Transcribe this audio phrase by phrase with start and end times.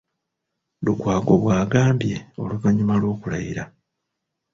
[0.85, 3.63] Lukwago bw’agambye oluvannyuma lw’okulayira.